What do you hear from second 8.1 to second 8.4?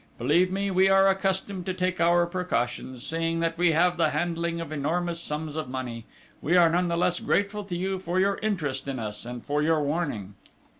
your